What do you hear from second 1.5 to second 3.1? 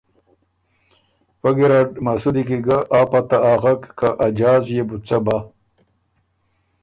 ګېرډ مسُودی کی ګۀ ا